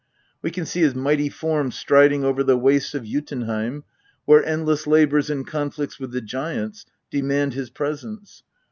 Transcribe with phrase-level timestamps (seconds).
[0.41, 3.83] We can see his mighty form striding over the wastes of Jotunheim,
[4.25, 8.41] where endless labours and conflicts with the giants demand his presence.